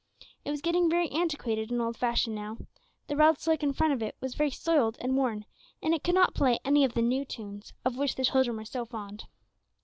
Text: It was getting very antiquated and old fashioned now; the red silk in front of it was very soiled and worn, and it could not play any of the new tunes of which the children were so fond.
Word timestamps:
It 0.43 0.49
was 0.49 0.63
getting 0.63 0.89
very 0.89 1.09
antiquated 1.11 1.69
and 1.69 1.79
old 1.79 1.95
fashioned 1.95 2.35
now; 2.35 2.57
the 3.05 3.15
red 3.15 3.37
silk 3.37 3.61
in 3.61 3.71
front 3.71 3.93
of 3.93 4.01
it 4.01 4.15
was 4.19 4.33
very 4.33 4.49
soiled 4.49 4.97
and 4.99 5.15
worn, 5.15 5.45
and 5.79 5.93
it 5.93 6.03
could 6.03 6.15
not 6.15 6.33
play 6.33 6.57
any 6.65 6.83
of 6.83 6.95
the 6.95 7.03
new 7.03 7.23
tunes 7.23 7.71
of 7.85 7.97
which 7.97 8.15
the 8.15 8.25
children 8.25 8.57
were 8.57 8.65
so 8.65 8.83
fond. 8.83 9.25